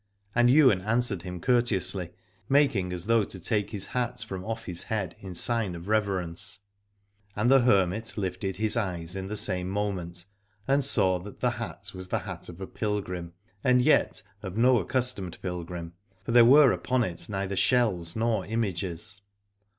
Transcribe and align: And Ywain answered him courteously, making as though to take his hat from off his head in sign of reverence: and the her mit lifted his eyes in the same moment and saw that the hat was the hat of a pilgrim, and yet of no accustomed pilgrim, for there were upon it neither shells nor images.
And 0.33 0.49
Ywain 0.49 0.81
answered 0.81 1.21
him 1.21 1.39
courteously, 1.39 2.09
making 2.49 2.91
as 2.91 3.05
though 3.05 3.23
to 3.23 3.39
take 3.39 3.69
his 3.69 3.85
hat 3.85 4.19
from 4.23 4.43
off 4.43 4.65
his 4.65 4.81
head 4.81 5.15
in 5.19 5.35
sign 5.35 5.75
of 5.75 5.87
reverence: 5.87 6.57
and 7.35 7.51
the 7.51 7.59
her 7.59 7.85
mit 7.85 8.17
lifted 8.17 8.55
his 8.57 8.75
eyes 8.75 9.15
in 9.15 9.27
the 9.27 9.35
same 9.35 9.69
moment 9.69 10.25
and 10.67 10.83
saw 10.83 11.19
that 11.19 11.39
the 11.39 11.51
hat 11.51 11.91
was 11.93 12.07
the 12.07 12.17
hat 12.21 12.49
of 12.49 12.59
a 12.59 12.65
pilgrim, 12.65 13.33
and 13.63 13.83
yet 13.83 14.23
of 14.41 14.57
no 14.57 14.79
accustomed 14.79 15.39
pilgrim, 15.43 15.93
for 16.25 16.31
there 16.31 16.43
were 16.45 16.71
upon 16.71 17.03
it 17.03 17.29
neither 17.29 17.55
shells 17.55 18.15
nor 18.15 18.43
images. 18.47 19.21